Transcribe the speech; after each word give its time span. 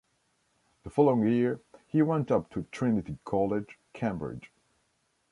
The 0.81 0.89
following 0.89 1.27
year 1.31 1.59
he 1.85 2.01
went 2.01 2.31
up 2.31 2.49
to 2.53 2.65
Trinity 2.71 3.19
College, 3.23 3.77
Cambridge. 3.93 4.49